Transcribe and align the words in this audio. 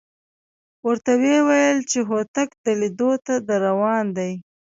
ورته 0.87 1.11
وېویل 1.23 1.77
چې 1.91 1.99
هوتک 2.09 2.49
د 2.65 2.67
لیدو 2.79 3.11
ته 3.25 3.33
درروان 3.47 4.05
دی. 4.17 4.31